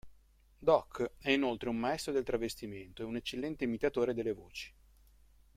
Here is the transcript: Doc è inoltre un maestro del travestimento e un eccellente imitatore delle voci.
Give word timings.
Doc 0.57 1.11
è 1.19 1.29
inoltre 1.29 1.69
un 1.69 1.77
maestro 1.77 2.11
del 2.11 2.23
travestimento 2.23 3.03
e 3.03 3.05
un 3.05 3.17
eccellente 3.17 3.65
imitatore 3.65 4.15
delle 4.15 4.33
voci. 4.33 4.73